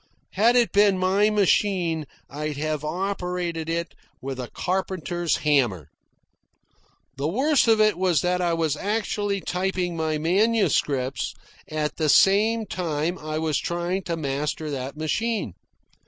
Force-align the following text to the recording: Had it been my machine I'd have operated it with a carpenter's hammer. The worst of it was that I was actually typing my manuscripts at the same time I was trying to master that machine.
Had 0.31 0.55
it 0.55 0.71
been 0.71 0.97
my 0.97 1.29
machine 1.29 2.05
I'd 2.27 2.57
have 2.57 2.83
operated 2.83 3.69
it 3.69 3.93
with 4.19 4.39
a 4.39 4.49
carpenter's 4.49 5.35
hammer. 5.45 5.89
The 7.17 7.27
worst 7.27 7.67
of 7.67 7.79
it 7.79 7.99
was 7.99 8.21
that 8.21 8.41
I 8.41 8.53
was 8.55 8.75
actually 8.75 9.41
typing 9.41 9.95
my 9.95 10.17
manuscripts 10.17 11.35
at 11.69 11.97
the 11.97 12.09
same 12.09 12.65
time 12.65 13.19
I 13.19 13.37
was 13.37 13.59
trying 13.59 14.01
to 14.05 14.17
master 14.17 14.71
that 14.71 14.97
machine. 14.97 15.53